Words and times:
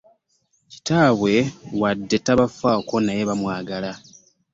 Kitaabwe 0.71 1.33
wadde 1.81 2.17
tabafaako 2.25 2.95
naye 3.05 3.21
bamwagala. 3.29 3.91